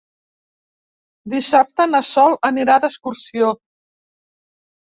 Dissabte 1.33 1.87
na 1.91 2.01
Sol 2.13 2.39
anirà 2.51 2.79
d'excursió. 2.87 3.55